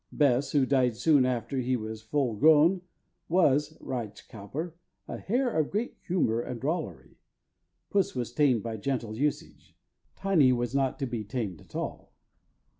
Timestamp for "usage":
9.15-9.77